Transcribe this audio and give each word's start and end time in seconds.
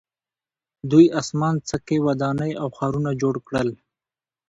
دوی 0.91 1.05
اسمان 1.19 1.55
څکې 1.67 1.97
ودانۍ 2.05 2.51
او 2.61 2.67
ښارونه 2.77 3.11
جوړ 3.21 3.35
کړل. 3.47 3.69